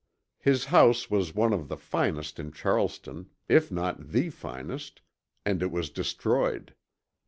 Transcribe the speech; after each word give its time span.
His 0.39 0.65
house 0.73 1.11
was 1.11 1.35
one 1.35 1.53
of 1.53 1.67
the 1.67 1.77
finest 1.77 2.39
in 2.39 2.51
Charleston, 2.51 3.29
if 3.47 3.71
not 3.71 4.07
the 4.09 4.31
finest, 4.31 4.99
and 5.45 5.61
it 5.61 5.69
was 5.69 5.91
destroyed. 5.91 6.73